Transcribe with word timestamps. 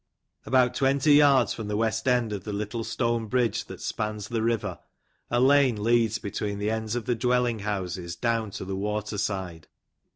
About 0.47 0.73
twenty 0.73 1.13
yards 1.13 1.53
from 1.53 1.67
the 1.67 1.77
west 1.77 2.07
end 2.07 2.33
of 2.33 2.43
the 2.43 2.51
little 2.51 2.83
stone 2.83 3.27
bridge 3.27 3.65
that 3.65 3.79
spans 3.79 4.29
the 4.29 4.41
river, 4.41 4.79
a 5.29 5.39
lane 5.39 5.83
leads 5.83 6.17
between 6.17 6.57
the 6.57 6.71
ends 6.71 6.95
of 6.95 7.05
the 7.05 7.13
dwelling 7.13 7.59
houses 7.59 8.15
down 8.15 8.49
to 8.49 8.65
the 8.65 8.75
water 8.75 9.19
side. 9.19 9.67